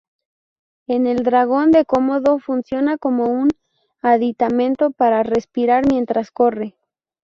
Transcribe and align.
En 0.87 1.05
el 1.05 1.21
dragón 1.21 1.69
de 1.71 1.85
Komodo 1.85 2.39
funciona 2.39 2.97
como 2.97 3.27
un 3.27 3.49
aditamento 4.01 4.89
para 4.89 5.21
respirar 5.21 5.87
mientras 5.87 6.31
corre. 6.31 6.75